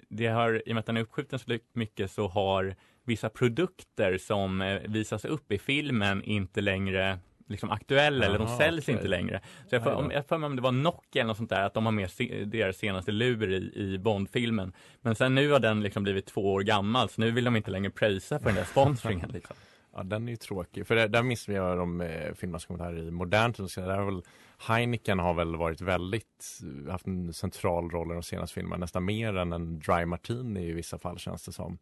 [0.09, 4.17] det har, i och med att den är uppskjuten så mycket så har vissa produkter
[4.17, 7.19] som eh, visas upp i filmen inte längre
[7.51, 8.95] liksom aktuella eller de säljs okej.
[8.95, 9.41] inte längre.
[9.69, 11.63] Så jag får, om, jag får mig om det var Nokia eller något sånt där,
[11.63, 14.73] att de har med se, deras senaste lur i, i Bond-filmen.
[15.01, 17.71] Men sen nu har den liksom blivit två år gammal, så nu vill de inte
[17.71, 19.29] längre pröjsa för den där sponsringen.
[19.33, 19.55] Liksom.
[19.95, 20.87] Ja, den är ju tråkig.
[20.87, 23.71] För där, där vi ju de eh, filmerna som kommit här i modern tid.
[23.71, 24.21] Så Där har väl
[24.67, 26.59] Heineken har väl varit väldigt,
[26.89, 28.77] haft en central roll i de senaste filmerna.
[28.77, 31.77] Nästan mer än en dry martini i vissa fall känns det som.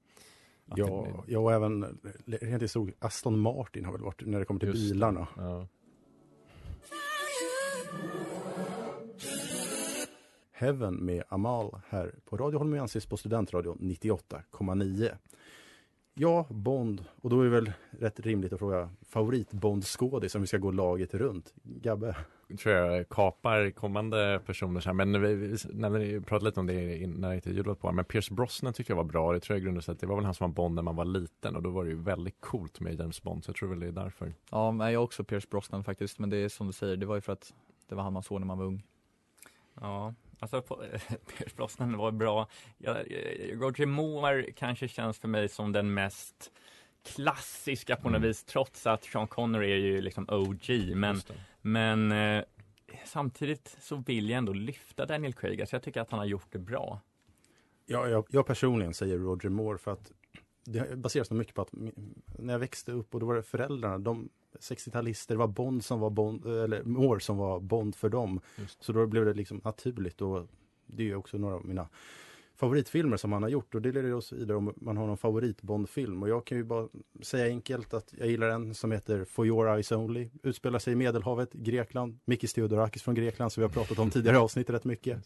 [0.76, 4.60] Ja, det- ja och även rent historiskt, Aston Martin har väl varit när det kommer
[4.60, 5.28] till Just bilarna.
[5.38, 5.68] Ja.
[10.52, 15.10] Heaven med Amal här på Radio Holmiensis på Studentradion 98,9.
[16.14, 17.06] Ja, Bond.
[17.22, 21.14] Och då är det väl rätt rimligt att fråga favorit-Bond-skådis om vi ska gå laget
[21.14, 21.54] runt.
[21.64, 22.16] Gabbe?
[22.58, 24.94] Tror jag kapar kommande personer så här.
[24.94, 27.92] Men vi, vi, när vi pratade lite om det när intervjun var på.
[27.92, 29.34] Men Pierce Brosnan tycker jag var bra.
[29.34, 30.96] Det tror jag grundade sig att det var väl han som var Bond när man
[30.96, 31.56] var liten.
[31.56, 33.44] Och då var det ju väldigt coolt med James Bond.
[33.44, 34.34] Så jag tror väl det är därför.
[34.52, 37.06] Ja, men jag har också Pierce Brosnan faktiskt, men det är som du säger, det
[37.06, 37.54] var ju för att
[37.90, 38.84] det var han man såg när man var ung.
[39.82, 40.76] Ja, alltså på,
[41.38, 42.48] Pierce Brosnan var bra.
[42.78, 46.52] Ja, eh, Roger Moore kanske känns för mig som den mest
[47.16, 48.28] klassiska på något Mm.
[48.28, 50.96] vis, trots att Sean Connery är ju liksom OG.
[50.96, 51.34] Men, Just det.
[51.62, 52.44] Men eh,
[53.06, 56.48] samtidigt så vill jag ändå lyfta Daniel Craig, alltså jag tycker att han har gjort
[56.52, 57.02] det bra.
[57.86, 60.12] Ja, jag, jag personligen säger Roger Moore för att
[60.66, 61.74] det baseras nog mycket på att
[62.40, 66.00] när jag växte upp och då var det föräldrarna, de 60-talister, det var Bond som
[66.00, 68.42] var Bond, eller Moore som var Bond för dem.
[68.56, 68.84] Just.
[68.84, 70.48] Så då blev det liksom naturligt och
[70.86, 71.90] det är också några av mina
[72.60, 75.62] favoritfilmer som han har gjort och det leder oss vidare om man har någon favorit
[75.62, 76.88] Bond-film och jag kan ju bara
[77.22, 80.96] säga enkelt att jag gillar en som heter For Your Eyes Only, utspelar sig i
[80.96, 85.20] Medelhavet, Grekland, Mikis Theodorakis från Grekland som vi har pratat om tidigare avsnitt rätt mycket.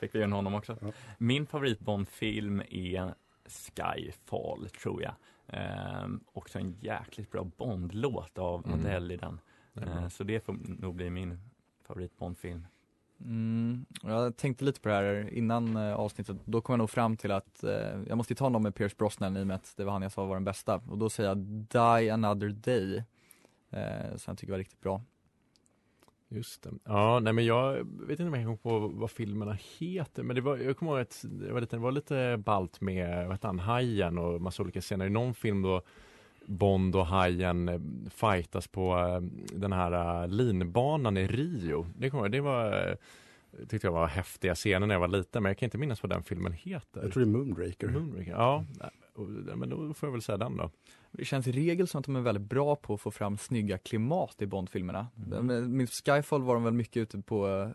[0.00, 0.76] Fick vi in honom också.
[0.80, 0.92] Ja.
[1.18, 3.14] Min favorit Bond-film är
[3.46, 5.14] Skyfall, tror jag.
[5.48, 8.80] Ehm, också en jäkligt bra Bond-låt av Mm.
[8.80, 9.40] Adele i den.
[9.72, 9.94] Det är bra.
[9.94, 11.38] Ehm, så det får nog bli min
[11.86, 12.66] favorit Bond-film.
[13.20, 17.16] Mm, jag tänkte lite på det här innan eh, avsnittet, då kom jag nog fram
[17.16, 19.76] till att eh, jag måste ju ta någon med Pierce Brosnan i och med att
[19.76, 20.80] det var han jag sa var den bästa.
[20.88, 23.04] Och då säger jag Die Another Day,
[23.70, 25.02] eh, som jag tycker var riktigt bra.
[26.28, 26.70] Just det.
[26.84, 30.42] Ja, nej men jag vet inte om jag kommer på vad filmerna heter, men det
[30.42, 33.48] var, jag kommer ihåg att det var lite, det var lite balt med, vad heter
[33.48, 35.06] han, Hajen och massa olika scener.
[35.06, 35.82] I någon film då
[36.46, 37.80] Bond och Hajen eh,
[38.10, 39.20] fightas på eh,
[39.58, 41.86] den här eh, linbanan i Rio.
[41.98, 42.96] Det, kommer, jag- det var
[43.68, 46.10] tyckte jag var häftiga scener när jag var liten, men jag kan inte minnas vad
[46.10, 47.02] den filmen heter.
[47.02, 47.88] Jag tror det är Moonraker.
[47.88, 48.64] Moonraker, ja.
[49.54, 50.70] Men då får jag väl säga den då.
[51.12, 53.78] Det känns i regel som att de är väldigt bra på att få fram snygga
[53.78, 55.06] klimat i Bondfilmerna.
[55.32, 55.76] Mm.
[55.76, 57.70] Minns Skyfall var de väl mycket ute på,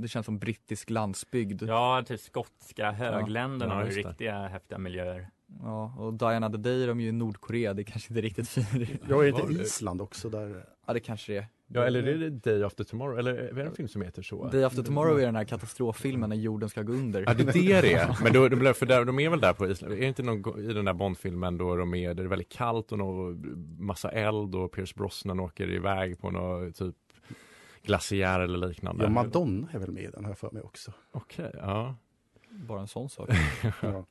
[0.00, 1.62] det känns som brittisk landsbygd.
[1.62, 5.28] Ja, typ skotska högländerna Ja, har ju riktiga häftiga miljöer.
[5.62, 8.48] Ja, och Diana the Day är de ju i Nordkorea, det är kanske inte riktigt
[8.48, 9.00] fint.
[9.08, 10.64] Ja, är inte Island också där?
[10.86, 11.46] Ja, det kanske det är.
[11.68, 13.18] Ja, eller är det Day After Tomorrow?
[13.18, 14.48] Eller är det en film som heter så?
[14.48, 17.24] Day After Tomorrow är den här katastroffilmen när jorden ska gå under.
[17.26, 18.18] Ja, det är det det är.
[18.22, 19.94] Men då, de, för där, de är väl där på Island?
[19.94, 22.52] Är det inte någon, i den där Bondfilmen då de är, där det är väldigt
[22.52, 26.96] kallt och någon massa eld och Pierce Brosnan åker iväg på någon typ
[27.82, 29.04] glaciär eller liknande?
[29.04, 30.92] Ja, Madonna är väl med i den, jag för mig också.
[31.12, 31.96] Okej, ja.
[32.50, 33.30] Bara en sån sak.
[33.82, 34.04] ja.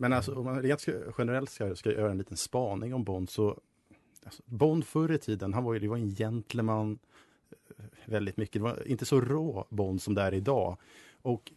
[0.00, 0.86] Men alltså, om man rent
[1.18, 3.60] generellt ska, ska göra en liten spaning om Bond så
[4.24, 6.98] alltså, Bond förr i tiden, han var ju det var en gentleman
[7.78, 8.54] eh, väldigt mycket.
[8.54, 10.76] Det var inte så rå Bond som det är idag.
[11.22, 11.52] Och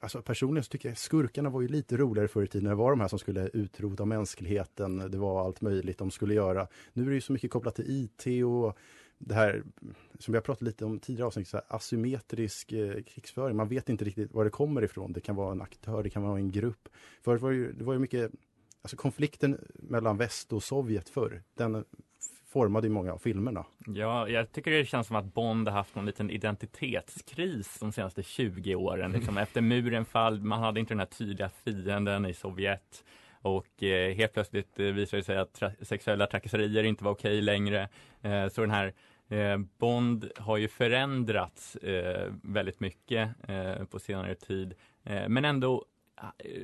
[0.00, 2.68] alltså, personligen så tycker jag skurkarna var ju lite roligare förr i tiden.
[2.68, 5.10] Det var de här som skulle utrota mänskligheten.
[5.10, 6.68] Det var allt möjligt de skulle göra.
[6.92, 8.78] Nu är det ju så mycket kopplat till IT och
[9.26, 9.62] det här
[10.18, 13.56] som vi har pratat lite om tidigare avsnitt, så här, asymmetrisk eh, krigsföring.
[13.56, 15.12] Man vet inte riktigt var det kommer ifrån.
[15.12, 16.88] Det kan vara en aktör, det kan vara en grupp.
[17.24, 18.30] Förut var det ju, det var ju mycket,
[18.82, 21.84] alltså konflikten mellan väst och Sovjet förr, den
[22.52, 23.64] formade ju många av filmerna.
[23.86, 28.22] Ja, jag tycker det känns som att Bond har haft någon liten identitetskris de senaste
[28.22, 29.12] 20 åren.
[29.16, 33.04] Liksom efter muren fall, man hade inte den här tydliga fienden i Sovjet.
[33.42, 37.42] Och eh, helt plötsligt eh, visade det sig att tra- sexuella trakasserier inte var okej
[37.42, 37.88] längre.
[38.22, 38.92] Eh, så den här
[39.32, 44.74] eh, Bond har ju förändrats eh, väldigt mycket eh, på senare tid.
[45.04, 45.84] Eh, men ändå
[46.38, 46.62] eh,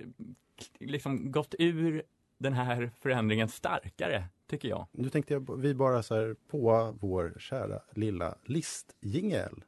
[0.81, 2.03] liksom gått ur
[2.39, 4.87] den här förändringen starkare, tycker jag.
[4.93, 9.63] Nu tänkte jag vi bara så här på vår kära lilla listjingel.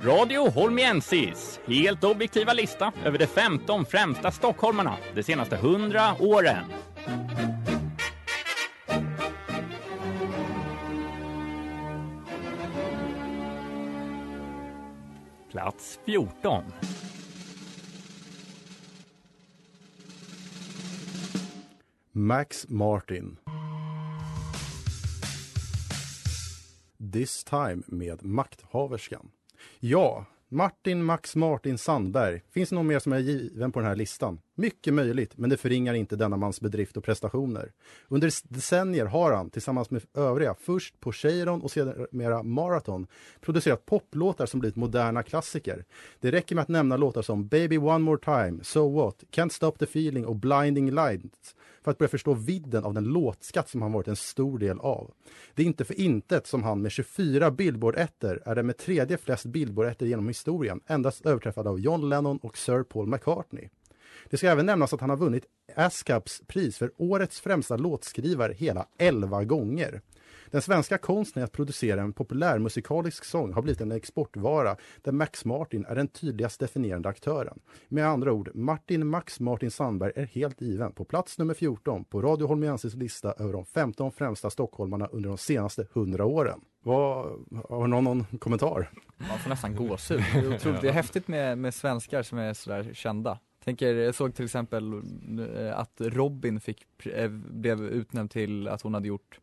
[0.00, 6.64] Radio Holmiensis, helt objektiva lista över de 15 främsta stockholmarna de senaste 100 åren.
[15.74, 16.64] Plats 14.
[22.12, 23.38] Max Martin.
[27.12, 29.30] This time med Makthaverskan.
[29.80, 32.42] Ja, Martin Max Martin Sandberg.
[32.50, 34.40] Finns det någon mer som är given på den här listan?
[34.54, 37.72] Mycket möjligt, men det förringar inte denna mans bedrift och prestationer.
[38.08, 43.06] Under decennier har han, tillsammans med övriga, först på Cheiron och sedermera Marathon,
[43.40, 45.84] producerat poplåtar som blivit moderna klassiker.
[46.20, 49.72] Det räcker med att nämna låtar som Baby One More Time, So What, Can't Stop
[49.72, 53.92] The Feeling och Blinding Lights för att börja förstå vidden av den låtskatt som han
[53.92, 55.10] varit en stor del av.
[55.54, 59.44] Det är inte för intet som han med 24 Billboard-ettor är den med tredje flest
[59.44, 63.68] Billboard-ettor genom historien, endast överträffad av John Lennon och Sir Paul McCartney.
[64.30, 65.44] Det ska även nämnas att han har vunnit
[65.76, 70.00] ASCAPs pris för årets främsta låtskrivare hela 11 gånger.
[70.54, 75.84] Den svenska konsten att producera en populärmusikalisk sång har blivit en exportvara där Max Martin
[75.84, 77.58] är den tydligast definierande aktören.
[77.88, 82.22] Med andra ord, Martin Max Martin Sandberg är helt given på plats nummer 14 på
[82.22, 86.60] Radio Holmiensis lista över de 15 främsta stockholmarna under de senaste 100 åren.
[86.82, 87.26] Vad,
[87.68, 88.90] har någon någon kommentar?
[89.16, 90.22] Man får nästan gåshud.
[90.32, 90.80] Det är otroligt.
[90.80, 93.38] Det är häftigt med, med svenskar som är sådär kända.
[93.64, 94.92] Tänker, jag såg till exempel
[95.56, 99.40] eh, att Robin fick, eh, blev utnämnd till att hon hade gjort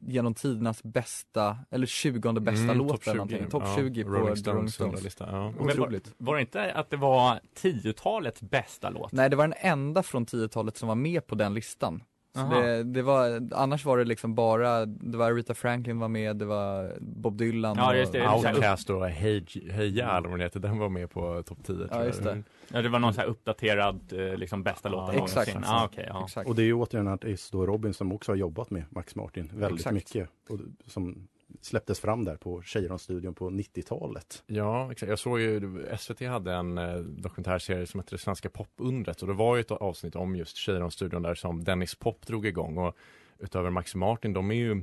[0.00, 3.38] genom tidernas bästa, eller 20 bästa Mm, låt eller någonting.
[3.38, 3.76] 20, Topp ja.
[3.76, 5.00] 20 på Rolling Stones Stones.
[5.00, 5.50] 100-lista, ja.
[5.50, 6.14] Men var, Otroligt.
[6.18, 9.12] var det inte att det var 10-talets bästa låt?
[9.12, 12.02] Nej, det var den enda från 10-talet som var med på den listan.
[12.32, 16.44] Det, det var, annars var det liksom bara, det var Rita Franklin var med, det
[16.44, 18.28] var Bob Dylan Ja, och, just det.
[18.28, 21.76] Outcast och Hey, hey Ja, eller vad den heter, den var med på topp 10
[21.76, 22.42] tror Ja, just det.
[22.68, 25.54] Ja, det var någon så här uppdaterad, eh, liksom bästa låten exakt.
[25.54, 25.74] någonsin.
[25.74, 26.24] Ah, okej, ja.
[26.24, 26.48] Exakt.
[26.48, 29.16] Och det är ju återigen en artist då Robin som också har jobbat med Max
[29.16, 29.94] Martin väldigt Exakt.
[29.94, 30.28] mycket.
[30.48, 31.28] Och som
[31.60, 34.42] släpptes fram där på Cheiron-studion på 90-talet.
[34.46, 35.10] Ja, exakt.
[35.10, 39.34] Jag såg ju, SVT hade en eh, dokumentärserie som hette Det svenska popundret och det
[39.34, 42.96] var ju ett avsnitt om just Cheiron-studion där som Dennis Pop drog igång och
[43.38, 44.82] utöver Max Martin, de är ju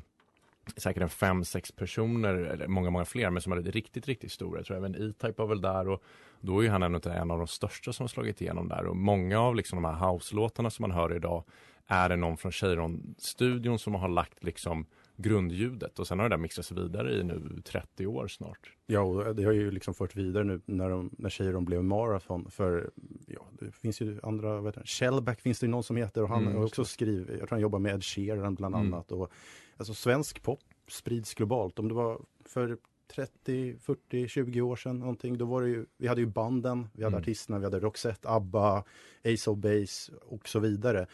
[0.78, 4.60] säkert en fem, sex personer, eller många, många fler, men som är riktigt, riktigt stora.
[4.60, 6.04] Jag tror även E-Type var väl där och
[6.40, 8.86] då är ju han en av, en av de största som har slagit igenom där
[8.86, 11.44] och många av liksom de här house-låtarna som man hör idag
[11.88, 14.86] är det någon från Cheiron-studion som har lagt liksom
[15.18, 18.72] grundljudet och sen har det där mixats vidare i nu 30 år snart.
[18.86, 22.52] Ja, och det har ju liksom fört vidare nu när, de, när Cheiron blev Marathon.
[22.52, 22.90] För
[23.28, 26.30] ja, det finns ju andra, vad heter det, Shellback finns det någon som heter och
[26.30, 28.94] han Mm, har också skrivit, jag tror han jobbar med Ed Sheeran bland Mm.
[28.94, 29.12] annat.
[29.12, 29.32] Och,
[29.78, 31.80] alltså svensk pop sprids globalt.
[31.80, 32.78] Om det var för
[33.16, 37.04] 30, 40, 20 år sedan någonting, då var det ju, vi hade ju banden, vi
[37.04, 37.22] hade Mm.
[37.22, 38.84] artisterna, vi hade Roxette, ABBA,
[39.24, 41.08] Ace of Base och så vidare.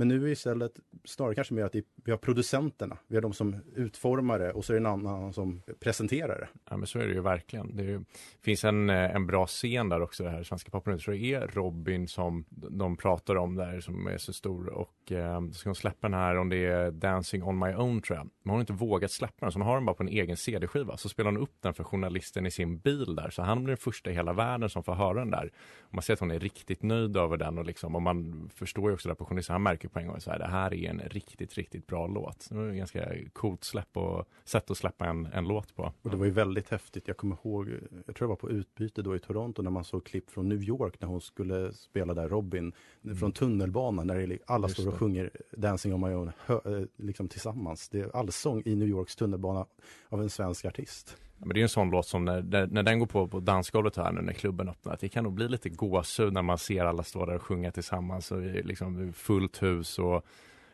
[0.00, 0.72] Men nu är istället
[1.04, 4.72] snarare kanske mer att vi har producenterna, vi har de som utformar det och så
[4.72, 6.48] är det en annan som presenterar det.
[6.70, 7.76] Ja men så är det ju verkligen.
[7.76, 8.04] Det ju,
[8.42, 10.92] finns en, eh, en bra scen där också, det här svenska popen.
[10.92, 15.12] Jag tror det är Robin som de pratar om där som är så stor och
[15.12, 18.16] eh, så ska hon släppa den här om det är Dancing on my own tror
[18.16, 18.24] jag.
[18.24, 20.36] Men hon har inte vågat släppa den så hon har den bara på en egen
[20.36, 20.96] CD-skiva.
[20.96, 23.76] Så spelar hon upp den för journalisten i sin bil där så han blir den
[23.76, 25.52] första i hela världen som får höra den där.
[25.80, 28.90] Och man ser att hon är riktigt nöjd över den och liksom och man förstår
[28.90, 30.90] ju också där på journalisten, han märker på en gång så här det här är
[30.90, 32.46] en riktigt, riktigt bra låt.
[32.50, 35.92] Det var ju ganska coolt släpp och sätt att släppa en, en låt på.
[36.02, 37.08] Och det var ju väldigt häftigt.
[37.08, 37.68] Jag kommer ihåg,
[38.06, 40.62] jag tror jag var på utbyte då i Toronto när man såg klipp från New
[40.62, 42.72] York när hon skulle spela där Robin
[43.18, 44.68] från tunnelbanan när det, alla Mm.
[44.68, 44.98] Just står och det.
[44.98, 47.88] sjunger Dancing on my own hö, eh, liksom tillsammans.
[47.88, 49.66] Det är allsång i New Yorks tunnelbana
[50.08, 51.16] av en svensk artist.
[51.40, 53.96] Men det är en sån låt som när, när, när den går på på dansgolvet
[53.96, 57.02] här nu när klubben öppnar, det kan nog bli lite gåshud när man ser alla
[57.02, 60.26] stå där och sjunga tillsammans och liksom fullt hus och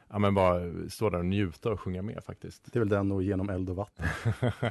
[0.09, 2.72] ja, men bara stå där och njuta och sjunga med faktiskt.
[2.72, 4.07] Det är väl den och Genom eld och vatten.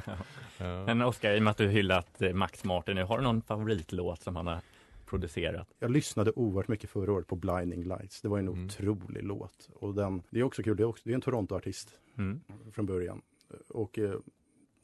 [0.58, 0.84] Ja.
[0.86, 3.42] Men Oskar, i och med att du hyllat eh, Max Martin nu, har du någon
[3.42, 4.60] favoritlåt som han har
[5.06, 5.68] producerat?
[5.78, 8.20] Jag lyssnade oerhört mycket förra året på Blinding Lights.
[8.22, 8.64] Det var en Mm.
[8.64, 9.68] otrolig låt.
[9.74, 12.40] Och den, det är också kul, det är, också, det är en Toronto-artist Mm.
[12.72, 13.22] från början.
[13.68, 14.14] Och eh,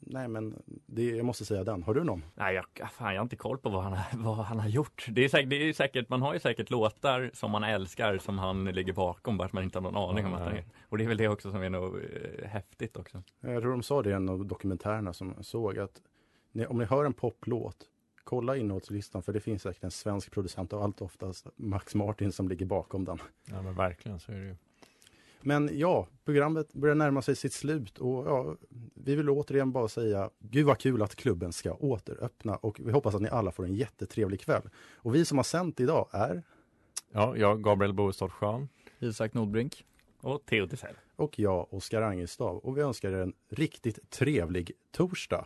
[0.07, 1.83] nej men, det, jag måste säga den.
[1.83, 2.23] Har du någon?
[2.35, 5.05] Nej, jag, fan, jag har inte koll på vad han, har- vad han har gjort.
[5.09, 8.39] Det är, säkert, det är säkert, man har ju säkert låtar som man älskar som
[8.39, 10.63] han ligger bakom, bara att man inte har någon aning om Ja, att han är.
[10.89, 13.23] Och det är väl det också som är nog eh, häftigt också.
[13.41, 16.01] Jag tror de sa det i en av dokumentärerna som jag såg att
[16.51, 17.77] ni, om ni hör en poplåt,
[18.23, 22.47] kolla innehållslistan för det finns säkert en svensk producent och allt oftast Max Martin som
[22.49, 23.17] ligger bakom den.
[23.45, 24.55] ja men verkligen så är det ju.
[25.45, 28.55] Men ja, programmet börjar närma sig sitt slut och ja,
[28.93, 33.15] vi vill återigen bara säga Gud vad kul att klubben ska återöppna och vi hoppas
[33.15, 34.69] att ni alla får en jättetrevlig kväll.
[34.95, 36.43] Och vi som har sänt idag är
[37.11, 38.69] Ja, jag Gabriel Boestad Schön.
[38.99, 39.85] Isak Nordbrink.
[40.21, 40.95] Och Theo Tisell.
[41.15, 45.45] och jag, Oskar Angestav och vi önskar er en riktigt trevlig torsdag.